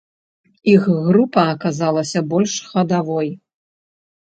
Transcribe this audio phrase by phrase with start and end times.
[0.71, 3.33] Іх група аказалася больш хадавой.